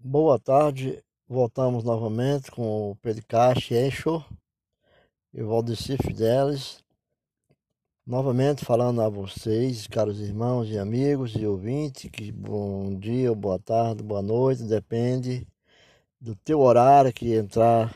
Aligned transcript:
Boa 0.00 0.38
tarde, 0.38 1.02
voltamos 1.26 1.82
novamente 1.82 2.52
com 2.52 2.92
o 2.92 2.96
podcast 2.96 3.74
Eixo 3.74 4.24
e 5.34 5.42
o 5.42 5.48
Valdeci 5.48 5.96
Fidelis, 5.96 6.84
novamente 8.06 8.64
falando 8.64 9.02
a 9.02 9.08
vocês, 9.08 9.88
caros 9.88 10.20
irmãos 10.20 10.70
e 10.70 10.78
amigos 10.78 11.34
e 11.34 11.44
ouvintes, 11.44 12.08
que 12.12 12.30
bom 12.30 12.94
dia, 12.94 13.34
boa 13.34 13.58
tarde, 13.58 14.04
boa 14.04 14.22
noite, 14.22 14.62
depende 14.62 15.44
do 16.20 16.36
teu 16.36 16.60
horário 16.60 17.12
que 17.12 17.34
entrar 17.34 17.92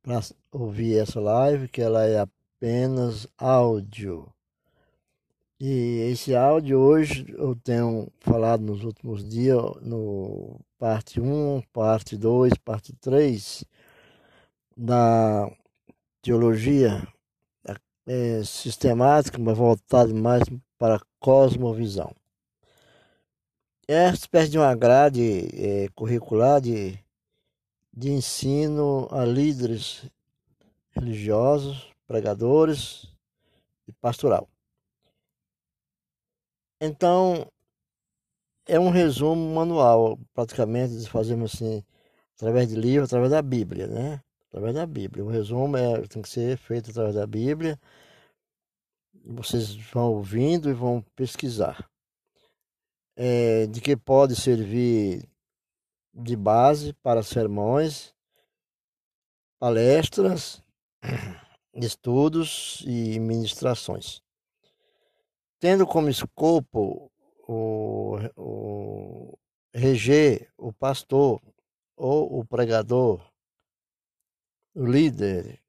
para 0.00 0.20
ouvir 0.52 0.98
essa 0.98 1.18
live, 1.18 1.68
que 1.68 1.82
ela 1.82 2.06
é 2.06 2.20
apenas 2.20 3.26
áudio. 3.36 4.32
E 5.60 6.10
esse 6.12 6.36
áudio 6.36 6.78
hoje 6.78 7.26
eu 7.36 7.56
tenho 7.56 8.12
falado 8.20 8.62
nos 8.62 8.84
últimos 8.84 9.28
dias, 9.28 9.60
no 9.82 10.60
parte 10.78 11.20
1, 11.20 11.62
parte 11.72 12.16
2, 12.16 12.54
parte 12.64 12.92
3 12.92 13.64
da 14.76 15.50
teologia 16.22 17.02
é, 18.06 18.44
sistemática, 18.44 19.36
mas 19.36 19.58
voltada 19.58 20.14
mais 20.14 20.44
para 20.78 20.96
a 20.96 21.00
cosmovisão. 21.18 22.14
É 23.88 24.10
espécie 24.10 24.50
de 24.50 24.58
uma 24.58 24.76
grade 24.76 25.48
é, 25.54 25.88
curricular 25.92 26.60
de, 26.60 26.96
de 27.92 28.10
ensino 28.12 29.08
a 29.10 29.24
líderes 29.24 30.08
religiosos, 30.92 31.90
pregadores 32.06 33.12
e 33.88 33.92
pastoral. 33.92 34.48
Então, 36.80 37.50
é 38.66 38.78
um 38.78 38.90
resumo 38.90 39.54
manual, 39.54 40.18
praticamente, 40.32 41.08
fazemos 41.08 41.54
assim, 41.54 41.82
através 42.36 42.68
de 42.68 42.76
livro, 42.76 43.04
através 43.04 43.30
da 43.32 43.42
Bíblia, 43.42 43.88
né? 43.88 44.22
Através 44.48 44.74
da 44.74 44.86
Bíblia. 44.86 45.24
O 45.24 45.28
resumo 45.28 45.76
é, 45.76 46.06
tem 46.06 46.22
que 46.22 46.28
ser 46.28 46.56
feito 46.56 46.90
através 46.90 47.16
da 47.16 47.26
Bíblia. 47.26 47.80
Vocês 49.24 49.74
vão 49.74 50.12
ouvindo 50.12 50.70
e 50.70 50.72
vão 50.72 51.02
pesquisar. 51.16 51.90
É, 53.16 53.66
de 53.66 53.80
que 53.80 53.96
pode 53.96 54.36
servir 54.36 55.28
de 56.14 56.36
base 56.36 56.92
para 57.02 57.22
sermões, 57.22 58.14
palestras, 59.58 60.62
estudos 61.74 62.84
e 62.86 63.18
ministrações 63.18 64.22
tendo 65.58 65.86
como 65.86 66.08
escopo 66.08 67.10
o, 67.46 68.16
o 68.36 69.38
reger 69.74 70.50
o 70.56 70.72
pastor 70.72 71.40
ou 71.96 72.38
o 72.38 72.44
pregador, 72.44 73.24
o 74.74 74.84
líder, 74.86 75.60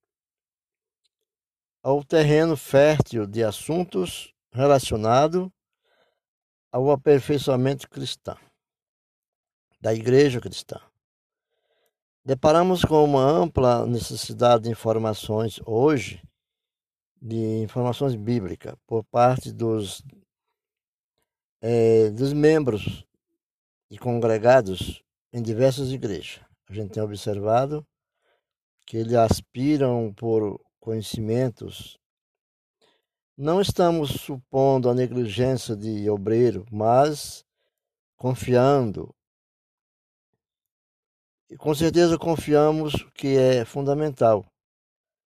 ao 1.81 2.03
terreno 2.03 2.55
fértil 2.55 3.25
de 3.25 3.43
assuntos 3.43 4.33
relacionados 4.51 5.49
ao 6.71 6.91
aperfeiçoamento 6.91 7.89
cristão, 7.89 8.37
da 9.81 9.93
igreja 9.93 10.39
cristã. 10.39 10.79
Deparamos 12.23 12.83
com 12.83 13.03
uma 13.03 13.23
ampla 13.23 13.87
necessidade 13.87 14.65
de 14.65 14.69
informações 14.69 15.59
hoje 15.65 16.21
de 17.21 17.61
informações 17.61 18.15
bíblicas 18.15 18.75
por 18.87 19.03
parte 19.05 19.51
dos, 19.51 20.01
é, 21.61 22.09
dos 22.11 22.33
membros 22.33 23.05
e 23.89 23.97
congregados 23.97 25.03
em 25.33 25.41
diversas 25.41 25.91
igrejas. 25.91 26.41
A 26.69 26.73
gente 26.73 26.91
tem 26.91 27.03
observado 27.03 27.85
que 28.85 28.97
eles 28.97 29.13
aspiram 29.13 30.13
por 30.13 30.59
conhecimentos. 30.79 31.97
Não 33.37 33.61
estamos 33.61 34.21
supondo 34.21 34.89
a 34.89 34.93
negligência 34.93 35.75
de 35.75 36.09
obreiro, 36.09 36.65
mas 36.71 37.45
confiando. 38.15 39.13
E 41.49 41.57
com 41.57 41.73
certeza 41.73 42.17
confiamos 42.17 42.93
que 43.13 43.37
é 43.37 43.65
fundamental. 43.65 44.45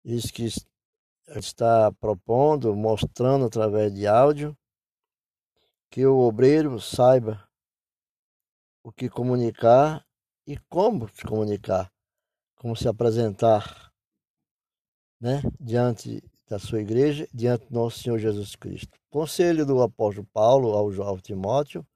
Isso 0.05 0.33
que 0.33 0.47
está 1.39 1.91
propondo, 1.93 2.75
mostrando 2.75 3.47
através 3.47 3.93
de 3.95 4.07
áudio, 4.07 4.57
que 5.91 6.07
o 6.07 6.19
obreiro 6.19 6.81
saiba 6.81 7.47
o 8.83 8.93
que 8.93 9.09
comunicar 9.09 10.05
e 10.47 10.57
como 10.69 11.09
se 11.09 11.23
comunicar, 11.23 11.93
como 12.57 12.75
se 12.75 12.89
apresentar 12.89 13.93
né, 15.21 15.43
diante 15.61 16.23
da 16.49 16.59
sua 16.59 16.81
igreja, 16.81 17.29
diante 17.33 17.67
do 17.67 17.75
nosso 17.75 18.01
Senhor 18.01 18.19
Jesus 18.19 18.57
Cristo. 18.57 18.99
Conselho 19.09 19.65
do 19.65 19.81
apóstolo 19.83 20.27
Paulo 20.33 20.73
ao 20.73 20.91
João 20.91 21.19
Timóteo, 21.19 21.87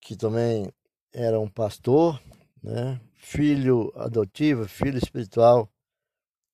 que 0.00 0.16
também 0.16 0.72
era 1.12 1.40
um 1.40 1.48
pastor, 1.48 2.22
né, 2.62 3.00
filho 3.14 3.92
adotivo, 3.96 4.68
filho 4.68 4.98
espiritual 4.98 5.68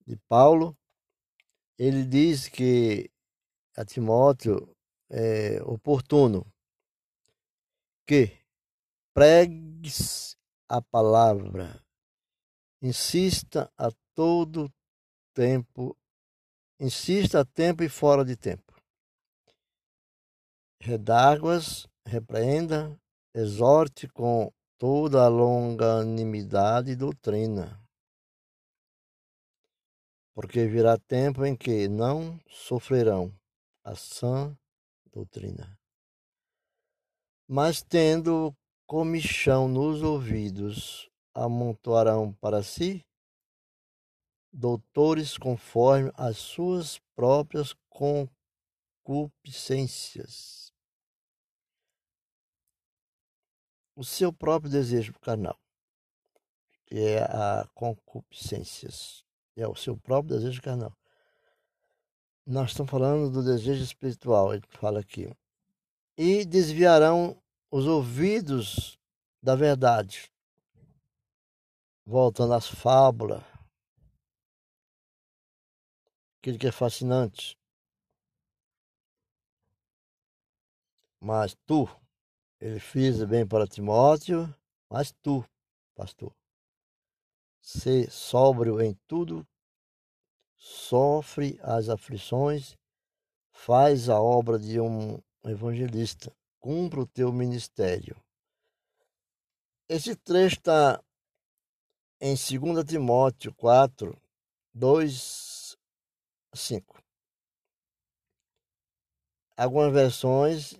de 0.07 0.17
Paulo, 0.29 0.77
ele 1.79 2.05
diz 2.05 2.49
que 2.49 3.11
a 3.77 3.85
Timóteo 3.85 4.75
é 5.11 5.63
oportuno 5.65 6.47
que 8.07 8.39
pregues 9.15 10.37
a 10.69 10.81
palavra, 10.81 11.83
insista 12.81 13.73
a 13.77 13.91
todo 14.15 14.73
tempo, 15.35 15.97
insista 16.81 17.41
a 17.41 17.45
tempo 17.45 17.83
e 17.83 17.89
fora 17.89 18.25
de 18.25 18.37
tempo. 18.37 18.73
Redáguas, 20.81 21.87
repreenda, 22.07 22.99
exorte 23.35 24.09
com 24.09 24.53
toda 24.79 25.25
a 25.25 25.29
longanimidade 25.29 26.91
e 26.91 26.97
doutrina 26.97 27.82
porque 30.35 30.67
virá 30.67 30.97
tempo 30.97 31.45
em 31.45 31.55
que 31.55 31.87
não 31.89 32.41
sofrerão 32.49 33.31
a 33.85 33.95
sã 33.95 34.59
doutrina. 35.13 35.79
Mas 37.47 37.83
tendo 37.83 38.57
comichão 38.87 39.69
nos 39.69 40.03
ouvidos, 40.03 41.11
amontoarão 41.35 42.33
para 42.35 42.63
si 42.63 43.05
doutores 44.51 45.37
conforme 45.37 46.11
as 46.15 46.39
suas 46.39 46.99
próprias 47.15 47.75
concupiscências. 47.89 50.73
O 53.95 54.03
seu 54.05 54.33
próprio 54.33 54.71
desejo 54.71 55.13
carnal, 55.21 55.61
que 56.87 56.99
é 56.99 57.23
a 57.23 57.69
concupiscências 57.75 59.23
é 59.57 59.67
o 59.67 59.75
seu 59.75 59.97
próprio 59.97 60.37
desejo 60.37 60.63
carnal. 60.63 60.97
Nós 62.47 62.71
estamos 62.71 62.91
falando 62.91 63.31
do 63.31 63.45
desejo 63.45 63.83
espiritual, 63.83 64.53
ele 64.53 64.65
fala 64.69 65.01
aqui. 65.01 65.31
E 66.17 66.45
desviarão 66.45 67.41
os 67.71 67.87
ouvidos 67.87 68.99
da 69.43 69.55
verdade, 69.55 70.31
voltando 72.05 72.55
às 72.55 72.69
fábulas, 72.69 73.43
aquilo 76.39 76.59
que 76.59 76.67
é 76.67 76.73
fascinante. 76.73 77.57
Mas 81.21 81.57
tu, 81.65 81.89
ele 82.61 82.81
fez 82.81 83.23
bem 83.25 83.47
para 83.47 83.67
Timóteo, 83.67 84.53
mas 84.91 85.13
tu, 85.23 85.45
pastor, 85.95 86.35
ser 87.61 88.11
sóbrio 88.11 88.81
em 88.81 88.93
tudo, 89.07 89.47
sofre 90.63 91.59
as 91.61 91.89
aflições, 91.89 92.79
faz 93.51 94.09
a 94.09 94.21
obra 94.21 94.61
de 94.61 94.81
um 94.81 95.21
evangelista, 95.45 96.33
cumpre 96.61 97.01
o 97.01 97.07
teu 97.07 97.33
ministério. 97.33 98.17
Esse 99.89 100.15
trecho 100.15 100.59
está 100.59 101.03
em 102.21 102.37
2 102.37 102.85
Timóteo 102.85 103.53
4, 103.55 104.17
2, 104.73 105.77
5. 106.55 107.03
Algumas 109.57 109.93
versões 109.93 110.79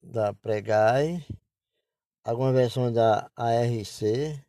da 0.00 0.32
Pregai, 0.32 1.26
algumas 2.22 2.54
versões 2.54 2.94
da 2.94 3.28
ARC, 3.34 4.40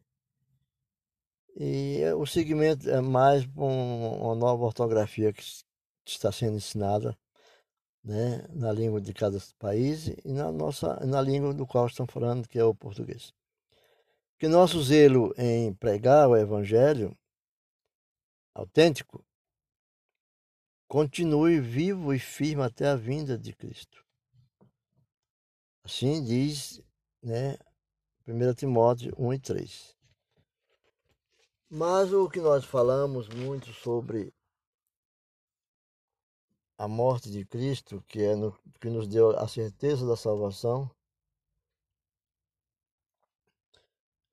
e 1.56 2.02
o 2.18 2.26
segmento 2.26 2.90
é 2.90 3.02
mais 3.02 3.46
uma 3.56 4.36
nova 4.36 4.64
ortografia 4.64 5.34
que 5.34 5.44
está 6.06 6.32
sendo 6.32 6.58
ensinada 6.58 7.18
né, 8.04 8.46
na 8.50 8.72
língua 8.72 9.00
de 9.00 9.14
cada 9.14 9.38
país 9.60 10.08
e 10.08 10.32
na 10.32 10.52
nossa 10.52 10.96
na 11.06 11.22
língua 11.22 11.54
do 11.54 11.68
qual 11.68 11.88
estamos 11.88 12.12
falando, 12.12 12.48
que 12.48 12.58
é 12.58 12.64
o 12.64 12.74
português. 12.74 13.34
Que 14.40 14.48
nosso 14.48 14.82
zelo 14.82 15.34
em 15.38 15.74
pregar 15.74 16.28
o 16.28 16.36
evangelho 16.36 17.16
autêntico 18.56 19.24
continue 20.88 21.60
vivo 21.60 22.14
e 22.14 22.20
firme 22.20 22.64
até 22.64 22.88
a 22.88 22.96
vinda 22.96 23.38
de 23.38 23.54
Cristo. 23.54 24.04
Assim 25.84 26.24
diz, 26.24 26.82
né, 27.22 27.58
1 28.28 28.54
Timóteo 28.54 29.14
1 29.18 29.34
e 29.34 29.40
3. 29.40 30.01
Mas 31.74 32.12
o 32.12 32.30
que 32.30 32.42
nós 32.42 32.66
falamos 32.66 33.30
muito 33.30 33.72
sobre 33.72 34.34
a 36.78 36.86
morte 36.86 37.32
de 37.32 37.46
Cristo, 37.46 38.04
que 38.10 38.22
é 38.22 38.36
no, 38.36 38.52
que 38.82 38.90
nos 38.90 39.08
deu 39.08 39.30
a 39.40 39.48
certeza 39.48 40.06
da 40.06 40.18
salvação, 40.18 40.92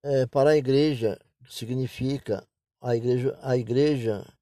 é, 0.02 0.26
para 0.26 0.50
a 0.50 0.56
igreja 0.56 1.16
significa 1.48 2.44
a 2.80 2.96
igreja, 2.96 3.38
a 3.40 3.56
igreja, 3.56 4.36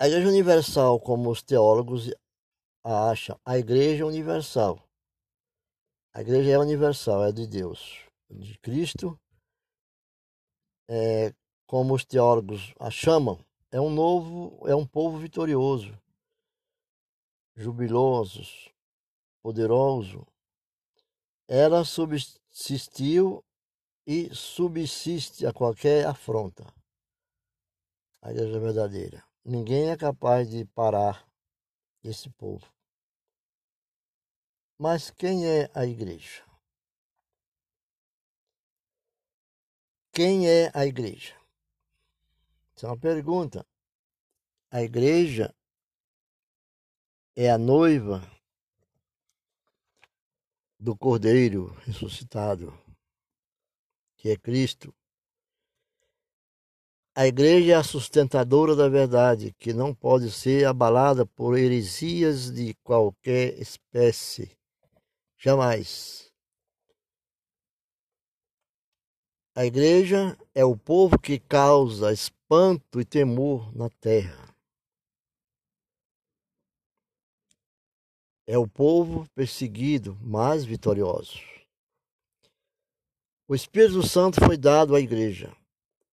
a 0.00 0.08
igreja 0.08 0.28
universal, 0.28 0.98
como 0.98 1.30
os 1.30 1.40
teólogos 1.40 2.10
acham, 2.82 3.38
a 3.44 3.56
igreja 3.56 4.04
universal. 4.04 4.82
A 6.12 6.20
igreja 6.20 6.50
é 6.50 6.58
universal, 6.58 7.24
é 7.24 7.30
de 7.30 7.46
Deus, 7.46 8.04
de 8.28 8.58
Cristo, 8.58 9.16
é, 10.88 11.34
como 11.66 11.94
os 11.94 12.04
teólogos 12.04 12.74
a 12.78 12.90
chamam, 12.90 13.38
é 13.70 13.80
um 13.80 13.90
novo, 13.90 14.66
é 14.68 14.74
um 14.74 14.86
povo 14.86 15.18
vitorioso, 15.18 15.92
jubilosos, 17.56 18.70
poderoso, 19.42 20.26
ela 21.48 21.84
subsistiu 21.84 23.44
e 24.06 24.32
subsiste 24.34 25.46
a 25.46 25.52
qualquer 25.52 26.06
afronta. 26.06 26.64
A 28.22 28.30
igreja 28.30 28.60
verdadeira. 28.60 29.24
Ninguém 29.44 29.90
é 29.90 29.96
capaz 29.96 30.48
de 30.48 30.64
parar 30.64 31.28
esse 32.02 32.30
povo. 32.30 32.66
Mas 34.78 35.10
quem 35.10 35.46
é 35.46 35.70
a 35.74 35.86
igreja? 35.86 36.45
Quem 40.16 40.48
é 40.48 40.70
a 40.72 40.86
igreja? 40.86 41.34
Essa 42.74 42.86
é 42.86 42.88
uma 42.88 42.96
pergunta. 42.96 43.66
A 44.70 44.82
igreja 44.82 45.54
é 47.36 47.50
a 47.50 47.58
noiva 47.58 48.22
do 50.80 50.96
Cordeiro 50.96 51.66
ressuscitado, 51.84 52.72
que 54.16 54.30
é 54.30 54.38
Cristo. 54.38 54.94
A 57.14 57.26
igreja 57.26 57.72
é 57.72 57.76
a 57.76 57.84
sustentadora 57.84 58.74
da 58.74 58.88
verdade, 58.88 59.54
que 59.58 59.74
não 59.74 59.94
pode 59.94 60.30
ser 60.30 60.64
abalada 60.64 61.26
por 61.26 61.58
heresias 61.58 62.50
de 62.50 62.72
qualquer 62.82 63.60
espécie. 63.60 64.56
Jamais. 65.36 66.25
A 69.56 69.64
igreja 69.64 70.38
é 70.54 70.64
o 70.64 70.76
povo 70.76 71.18
que 71.18 71.38
causa 71.38 72.12
espanto 72.12 73.00
e 73.00 73.04
temor 73.04 73.74
na 73.74 73.88
terra. 73.88 74.46
é 78.46 78.56
o 78.56 78.68
povo 78.68 79.28
perseguido, 79.34 80.16
mas 80.22 80.64
vitorioso. 80.64 81.40
O 83.48 83.54
Espírito 83.54 84.06
Santo 84.06 84.40
foi 84.44 84.56
dado 84.56 84.94
à 84.94 85.00
igreja. 85.00 85.54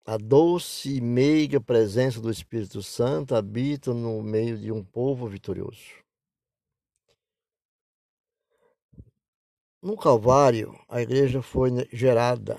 A 0.04 0.16
doce 0.16 0.96
e 0.96 1.00
meiga 1.00 1.60
presença 1.60 2.20
do 2.20 2.30
Espírito 2.30 2.82
Santo 2.82 3.34
habita 3.34 3.92
no 3.92 4.22
meio 4.22 4.58
de 4.58 4.70
um 4.70 4.82
povo 4.82 5.26
vitorioso. 5.26 6.02
No 9.82 9.96
Calvário, 9.96 10.78
a 10.88 11.00
igreja 11.00 11.40
foi 11.40 11.70
gerada. 11.92 12.58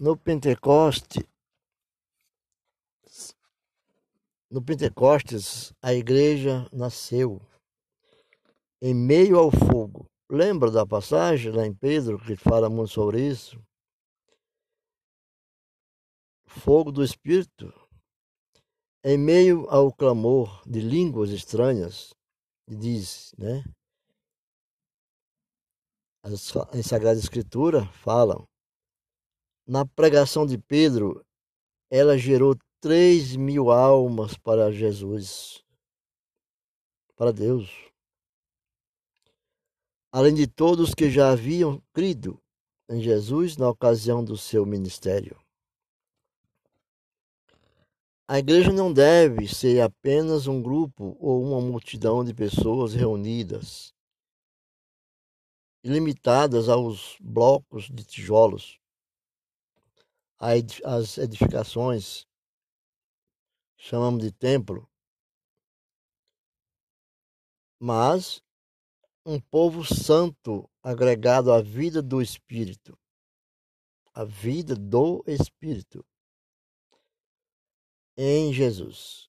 No 0.00 0.16
Pentecoste, 0.16 1.28
No 4.50 4.60
Pentecostes, 4.60 5.72
a 5.80 5.94
igreja 5.94 6.68
nasceu 6.72 7.40
em 8.82 8.92
meio 8.92 9.38
ao 9.38 9.48
fogo. 9.48 10.06
Lembra 10.28 10.72
da 10.72 10.84
passagem 10.84 11.52
lá 11.52 11.64
em 11.64 11.72
Pedro 11.72 12.18
que 12.18 12.34
fala 12.34 12.68
muito 12.68 12.90
sobre 12.90 13.24
isso? 13.24 13.62
Fogo 16.46 16.90
do 16.90 17.04
Espírito. 17.04 17.72
Em 19.04 19.16
meio 19.16 19.68
ao 19.70 19.92
clamor 19.92 20.68
de 20.68 20.80
línguas 20.80 21.30
estranhas, 21.30 22.12
diz, 22.68 23.32
né? 23.38 23.62
As, 26.24 26.52
em 26.74 26.82
Sagrada 26.82 27.20
Escritura 27.20 27.86
falam. 27.92 28.49
Na 29.70 29.86
pregação 29.86 30.44
de 30.44 30.58
Pedro, 30.58 31.24
ela 31.88 32.18
gerou 32.18 32.58
três 32.80 33.36
mil 33.36 33.70
almas 33.70 34.36
para 34.36 34.72
Jesus, 34.72 35.64
para 37.14 37.32
Deus. 37.32 37.70
Além 40.10 40.34
de 40.34 40.48
todos 40.48 40.92
que 40.92 41.08
já 41.08 41.30
haviam 41.30 41.80
crido 41.92 42.42
em 42.88 43.00
Jesus 43.00 43.56
na 43.56 43.68
ocasião 43.68 44.24
do 44.24 44.36
seu 44.36 44.66
ministério. 44.66 45.40
A 48.26 48.40
igreja 48.40 48.72
não 48.72 48.92
deve 48.92 49.46
ser 49.46 49.82
apenas 49.82 50.48
um 50.48 50.60
grupo 50.60 51.16
ou 51.20 51.44
uma 51.44 51.60
multidão 51.60 52.24
de 52.24 52.34
pessoas 52.34 52.92
reunidas, 52.92 53.94
limitadas 55.84 56.68
aos 56.68 57.16
blocos 57.20 57.88
de 57.88 58.02
tijolos, 58.02 58.79
às 60.40 61.18
edificações 61.18 62.26
chamamos 63.76 64.22
de 64.22 64.32
templo, 64.32 64.90
mas 67.78 68.42
um 69.24 69.38
povo 69.38 69.84
santo 69.84 70.68
agregado 70.82 71.52
à 71.52 71.60
vida 71.60 72.02
do 72.02 72.22
Espírito, 72.22 72.98
a 74.14 74.24
vida 74.24 74.74
do 74.74 75.22
Espírito 75.26 76.04
em 78.16 78.52
Jesus. 78.52 79.28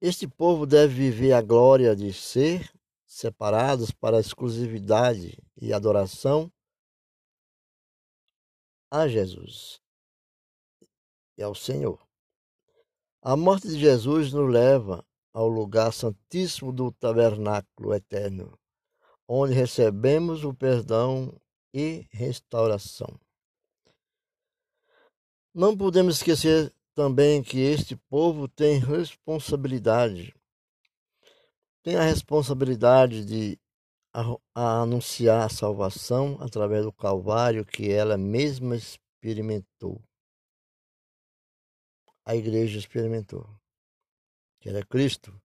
Este 0.00 0.28
povo 0.28 0.66
deve 0.66 0.94
viver 0.94 1.32
a 1.32 1.42
glória 1.42 1.94
de 1.94 2.12
ser 2.12 2.72
separados 3.06 3.90
para 3.90 4.16
a 4.18 4.20
exclusividade 4.20 5.38
e 5.56 5.72
adoração 5.72 6.52
a 8.90 9.08
Jesus 9.08 9.80
e 11.36 11.42
ao 11.42 11.54
Senhor. 11.54 12.06
A 13.22 13.36
morte 13.36 13.68
de 13.68 13.78
Jesus 13.78 14.32
nos 14.32 14.50
leva 14.50 15.04
ao 15.32 15.48
lugar 15.48 15.92
santíssimo 15.92 16.72
do 16.72 16.92
tabernáculo 16.92 17.92
eterno, 17.94 18.58
onde 19.28 19.52
recebemos 19.52 20.44
o 20.44 20.54
perdão 20.54 21.38
e 21.74 22.06
restauração. 22.10 23.20
Não 25.52 25.76
podemos 25.76 26.16
esquecer 26.16 26.72
também 26.94 27.42
que 27.42 27.58
este 27.58 27.96
povo 28.08 28.48
tem 28.48 28.78
responsabilidade. 28.78 30.34
Tem 31.82 31.96
a 31.96 32.02
responsabilidade 32.02 33.24
de 33.24 33.58
a 34.54 34.80
anunciar 34.80 35.44
a 35.44 35.48
salvação 35.50 36.38
através 36.40 36.84
do 36.84 36.92
Calvário 36.92 37.66
que 37.66 37.90
ela 37.90 38.16
mesma 38.16 38.74
experimentou. 38.74 40.02
A 42.24 42.34
igreja 42.34 42.78
experimentou, 42.78 43.46
que 44.58 44.70
era 44.70 44.84
Cristo, 44.86 45.38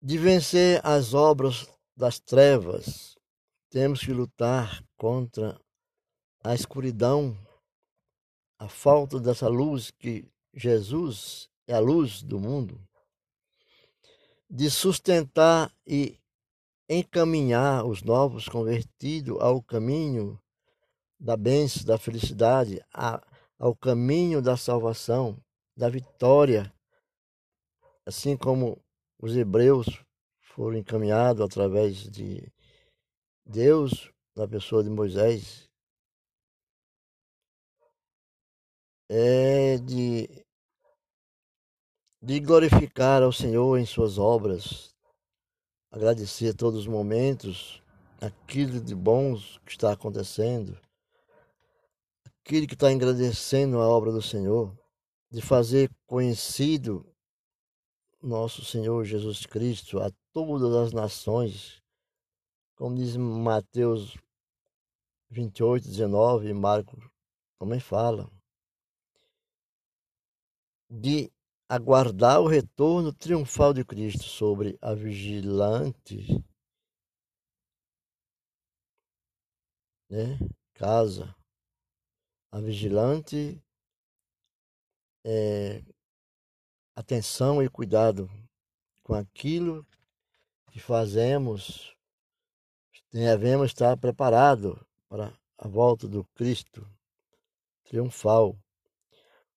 de 0.00 0.16
vencer 0.16 0.80
as 0.84 1.12
obras 1.12 1.68
das 1.94 2.18
trevas, 2.18 3.18
temos 3.68 4.00
que 4.00 4.12
lutar 4.12 4.82
contra 4.96 5.60
a 6.42 6.54
escuridão, 6.54 7.36
a 8.58 8.66
falta 8.66 9.20
dessa 9.20 9.46
luz 9.46 9.90
que 9.90 10.26
Jesus 10.54 11.50
é 11.66 11.74
a 11.74 11.80
luz 11.80 12.22
do 12.22 12.40
mundo, 12.40 12.80
de 14.48 14.70
sustentar 14.70 15.70
e 15.86 16.18
encaminhar 16.88 17.84
os 17.84 18.02
novos 18.02 18.48
convertidos 18.48 19.40
ao 19.40 19.62
caminho 19.62 20.40
da 21.18 21.36
bênção, 21.36 21.84
da 21.84 21.98
felicidade, 21.98 22.84
a 22.92 23.20
ao 23.58 23.74
caminho 23.74 24.42
da 24.42 24.56
salvação, 24.56 25.42
da 25.76 25.88
vitória, 25.88 26.72
assim 28.04 28.36
como 28.36 28.82
os 29.18 29.34
hebreus 29.36 29.86
foram 30.40 30.78
encaminhados 30.78 31.42
através 31.42 31.96
de 32.10 32.52
Deus, 33.44 34.10
na 34.34 34.46
pessoa 34.46 34.82
de 34.82 34.90
Moisés, 34.90 35.68
é 39.08 39.78
de, 39.78 40.28
de 42.20 42.40
glorificar 42.40 43.22
ao 43.22 43.32
Senhor 43.32 43.78
em 43.78 43.86
suas 43.86 44.18
obras, 44.18 44.95
agradecer 45.90 46.54
todos 46.54 46.80
os 46.80 46.86
momentos, 46.86 47.82
aquilo 48.20 48.80
de 48.80 48.94
bons 48.94 49.58
que 49.64 49.72
está 49.72 49.92
acontecendo, 49.92 50.78
aquele 52.24 52.66
que 52.66 52.74
está 52.74 52.88
agradecendo 52.88 53.78
a 53.80 53.88
obra 53.88 54.12
do 54.12 54.22
Senhor, 54.22 54.76
de 55.30 55.40
fazer 55.40 55.90
conhecido 56.06 57.06
nosso 58.22 58.64
Senhor 58.64 59.04
Jesus 59.04 59.46
Cristo 59.46 60.00
a 60.00 60.10
todas 60.32 60.74
as 60.74 60.92
nações, 60.92 61.82
como 62.74 62.96
diz 62.96 63.16
Mateus 63.16 64.16
28, 65.30 65.88
19 65.88 66.48
e 66.48 66.54
Marcos 66.54 67.04
também 67.58 67.80
fala, 67.80 68.30
de 70.88 71.32
aguardar 71.68 72.40
o 72.40 72.46
retorno 72.46 73.12
triunfal 73.12 73.74
de 73.74 73.84
Cristo 73.84 74.24
sobre 74.24 74.78
a 74.80 74.94
vigilante 74.94 76.26
né, 80.08 80.38
casa. 80.74 81.34
A 82.52 82.60
vigilante 82.60 83.60
é, 85.24 85.82
atenção 86.94 87.62
e 87.62 87.68
cuidado 87.68 88.30
com 89.02 89.14
aquilo 89.14 89.84
que 90.70 90.78
fazemos, 90.78 91.94
devemos 93.12 93.66
estar 93.66 93.96
preparados 93.96 94.78
para 95.08 95.36
a 95.58 95.68
volta 95.68 96.06
do 96.06 96.24
Cristo 96.34 96.88
triunfal. 97.84 98.56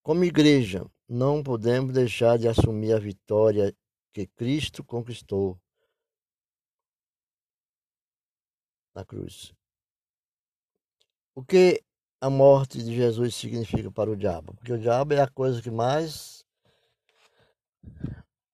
Como 0.01 0.23
igreja, 0.23 0.89
não 1.09 1.41
podemos 1.41 1.91
deixar 1.91 2.37
de 2.37 2.47
assumir 2.47 2.93
a 2.93 2.99
vitória 2.99 3.75
que 4.13 4.27
Cristo 4.27 4.83
conquistou 4.83 5.59
na 8.93 9.03
cruz. 9.03 9.51
O 11.33 11.43
que 11.43 11.83
a 12.21 12.29
morte 12.29 12.83
de 12.83 12.95
Jesus 12.95 13.33
significa 13.33 13.91
para 13.91 14.11
o 14.11 14.15
diabo? 14.15 14.53
Porque 14.53 14.73
o 14.73 14.79
diabo 14.79 15.13
é 15.13 15.21
a 15.21 15.27
coisa 15.27 15.61
que 15.61 15.71
mais 15.71 16.45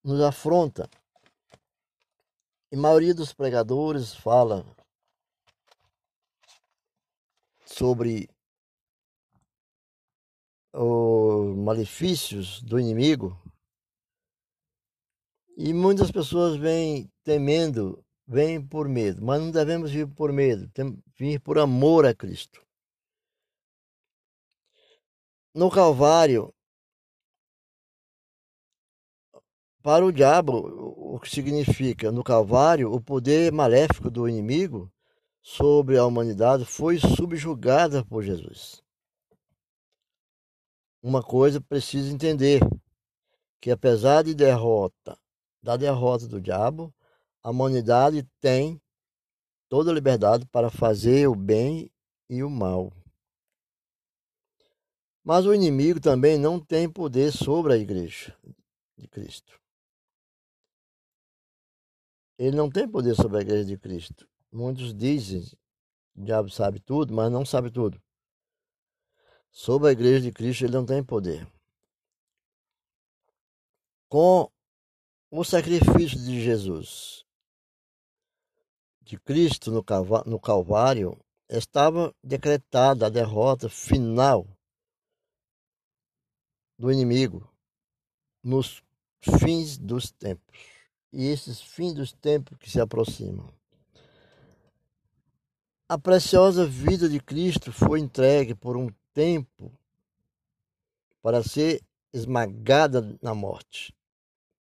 nos 0.01 0.21
afronta. 0.21 0.89
E 2.71 2.75
a 2.77 2.79
maioria 2.79 3.13
dos 3.13 3.33
pregadores 3.33 4.13
fala 4.13 4.65
sobre 7.65 8.29
os 10.75 11.55
malefícios 11.55 12.61
do 12.61 12.79
inimigo. 12.79 13.39
E 15.57 15.73
muitas 15.73 16.11
pessoas 16.11 16.57
vêm 16.57 17.09
temendo, 17.23 18.03
vêm 18.27 18.61
por 18.65 18.89
medo, 18.89 19.23
mas 19.23 19.41
não 19.41 19.51
devemos 19.51 19.91
vir 19.91 20.07
por 20.07 20.33
medo, 20.33 20.69
vir 21.17 21.39
por 21.39 21.57
amor 21.57 22.05
a 22.05 22.13
Cristo. 22.13 22.61
No 25.53 25.71
Calvário, 25.71 26.53
para 29.81 30.05
o 30.05 30.11
diabo, 30.11 30.51
o 31.15 31.19
que 31.19 31.29
significa 31.29 32.11
no 32.11 32.23
Calvário, 32.23 32.91
o 32.91 32.99
poder 32.99 33.53
maléfico 33.53 34.09
do 34.09 34.27
inimigo 34.27 34.91
sobre 35.41 35.97
a 35.97 36.05
humanidade 36.05 36.65
foi 36.65 36.97
subjugada 36.99 38.03
por 38.03 38.21
Jesus 38.23 38.84
uma 41.07 41.21
coisa 41.21 41.61
precisa 41.61 42.11
entender, 42.11 42.61
que 43.61 43.69
apesar 43.69 44.23
de 44.23 44.33
derrota, 44.33 45.15
da 45.61 45.77
derrota 45.77 46.27
do 46.27 46.41
diabo, 46.41 46.91
a 47.43 47.51
humanidade 47.51 48.27
tem 48.41 48.81
toda 49.69 49.91
a 49.91 49.93
liberdade 49.93 50.47
para 50.47 50.71
fazer 50.71 51.27
o 51.27 51.35
bem 51.35 51.91
e 52.27 52.41
o 52.41 52.49
mal. 52.49 52.91
Mas 55.23 55.45
o 55.45 55.53
inimigo 55.53 55.99
também 55.99 56.39
não 56.39 56.59
tem 56.59 56.89
poder 56.89 57.31
sobre 57.31 57.73
a 57.73 57.77
igreja 57.77 58.35
de 58.97 59.07
Cristo. 59.07 59.61
Ele 62.35 62.57
não 62.57 62.67
tem 62.67 62.89
poder 62.89 63.13
sobre 63.15 63.37
a 63.37 63.41
igreja 63.41 63.65
de 63.65 63.77
Cristo. 63.77 64.27
Muitos 64.51 64.91
dizem, 64.91 65.43
o 66.15 66.23
diabo 66.23 66.49
sabe 66.49 66.79
tudo, 66.79 67.13
mas 67.13 67.31
não 67.31 67.45
sabe 67.45 67.69
tudo. 67.69 68.01
Sobre 69.57 69.87
a 69.87 69.91
igreja 69.93 70.19
de 70.19 70.33
Cristo, 70.33 70.65
ele 70.65 70.73
não 70.73 70.85
tem 70.85 71.01
poder. 71.01 71.49
Com 74.09 74.51
o 75.31 75.45
sacrifício 75.45 76.19
de 76.19 76.43
Jesus, 76.43 77.25
de 79.01 79.17
Cristo 79.17 79.71
no 79.71 80.39
Calvário, 80.41 81.17
estava 81.47 82.13
decretada 82.21 83.05
a 83.05 83.09
derrota 83.09 83.69
final 83.69 84.45
do 86.77 86.91
inimigo 86.91 87.49
nos 88.43 88.83
fins 89.39 89.77
dos 89.77 90.11
tempos. 90.11 90.53
E 91.13 91.27
esses 91.27 91.61
fins 91.61 91.93
dos 91.93 92.11
tempos 92.11 92.57
que 92.57 92.69
se 92.69 92.81
aproximam. 92.81 93.47
A 95.87 95.97
preciosa 95.97 96.65
vida 96.65 97.07
de 97.07 97.21
Cristo 97.21 97.71
foi 97.71 98.01
entregue 98.01 98.53
por 98.53 98.75
um 98.75 98.89
tempo 99.15 99.71
para 101.21 101.41
ser 101.41 101.81
esmagada 102.13 103.17
na 103.21 103.33
morte, 103.33 103.95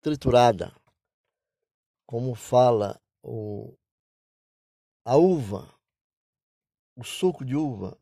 triturada, 0.01 0.71
como 2.05 2.35
fala 2.35 3.01
o, 3.23 3.75
a 5.03 5.17
uva, 5.17 5.67
o 6.95 7.03
suco 7.03 7.43
de 7.43 7.55
uva, 7.55 7.97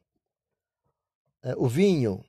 é, 1.41 1.55
o 1.55 1.67
vinho. 1.67 2.23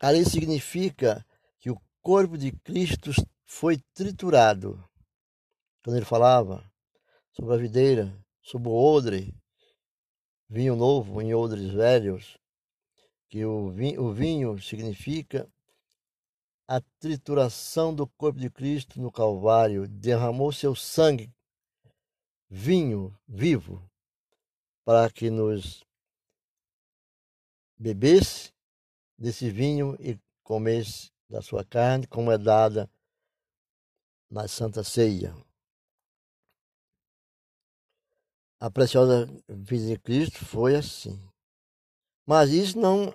Ali 0.00 0.24
significa 0.24 1.24
que 1.58 1.70
o 1.70 1.80
corpo 2.00 2.38
de 2.38 2.50
Cristo 2.50 3.10
foi 3.44 3.78
triturado. 3.92 4.82
Quando 5.82 5.96
ele 5.96 6.06
falava 6.06 6.64
sobre 7.32 7.54
a 7.54 7.58
videira, 7.58 8.24
sobre 8.40 8.68
o 8.68 8.72
odre, 8.72 9.34
vinho 10.48 10.76
novo 10.76 11.20
em 11.20 11.34
odres 11.34 11.70
velhos, 11.70 12.38
que 13.34 13.44
o 13.44 13.68
vinho, 13.68 14.00
o 14.00 14.12
vinho 14.12 14.62
significa 14.62 15.52
a 16.68 16.80
trituração 17.00 17.92
do 17.92 18.06
corpo 18.06 18.38
de 18.38 18.48
Cristo 18.48 19.00
no 19.00 19.10
Calvário, 19.10 19.88
derramou 19.88 20.52
seu 20.52 20.72
sangue, 20.76 21.34
vinho 22.48 23.12
vivo, 23.26 23.90
para 24.84 25.10
que 25.10 25.30
nos 25.30 25.84
bebesse 27.76 28.54
desse 29.18 29.50
vinho 29.50 29.96
e 29.98 30.16
comesse 30.44 31.10
da 31.28 31.42
sua 31.42 31.64
carne, 31.64 32.06
como 32.06 32.30
é 32.30 32.38
dada 32.38 32.88
na 34.30 34.46
Santa 34.46 34.84
Ceia. 34.84 35.34
A 38.60 38.70
preciosa 38.70 39.26
vida 39.48 39.88
de 39.88 39.98
Cristo 39.98 40.44
foi 40.44 40.76
assim. 40.76 41.20
Mas 42.24 42.50
isso 42.50 42.78
não 42.78 43.12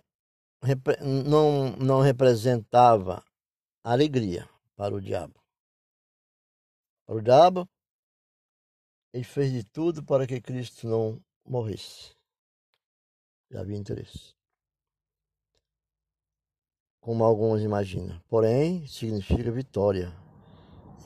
não, 1.25 1.72
não 1.78 2.01
representava 2.01 3.24
alegria 3.84 4.48
para 4.75 4.94
o 4.94 5.01
diabo. 5.01 5.39
Para 7.06 7.16
o 7.16 7.22
diabo, 7.22 7.70
ele 9.13 9.24
fez 9.24 9.51
de 9.51 9.63
tudo 9.63 10.04
para 10.04 10.28
que 10.28 10.39
Cristo 10.39 10.88
não 10.88 11.22
morresse. 11.46 12.16
Já 13.50 13.62
havia 13.62 13.78
interesse. 13.78 14.36
Como 17.00 17.24
alguns 17.24 17.62
imaginam. 17.62 18.22
Porém, 18.28 18.86
significa 18.86 19.51
vitória. 19.51 20.13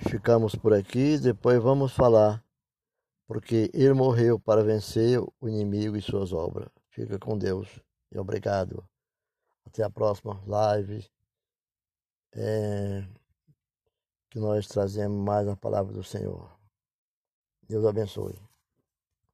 Ficamos 0.09 0.55
por 0.55 0.73
aqui, 0.73 1.17
depois 1.17 1.61
vamos 1.61 1.93
falar, 1.93 2.43
porque 3.25 3.71
ele 3.73 3.93
morreu 3.93 4.37
para 4.37 4.63
vencer 4.63 5.19
o 5.19 5.47
inimigo 5.47 5.95
e 5.95 6.01
suas 6.01 6.33
obras. 6.33 6.69
Fica 6.89 7.17
com 7.17 7.37
Deus 7.37 7.69
e 8.11 8.19
obrigado. 8.19 8.85
Até 9.65 9.83
a 9.83 9.89
próxima 9.89 10.41
live. 10.45 11.09
É, 12.35 13.05
que 14.29 14.39
nós 14.39 14.67
trazemos 14.67 15.23
mais 15.23 15.47
a 15.47 15.55
palavra 15.55 15.93
do 15.93 16.03
Senhor. 16.03 16.49
Deus 17.67 17.85
abençoe. 17.85 18.39